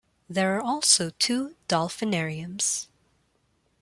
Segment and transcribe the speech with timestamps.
[0.27, 2.87] There are also two dolphinariums.